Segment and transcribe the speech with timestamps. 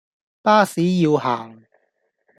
[0.41, 1.63] 巴士要行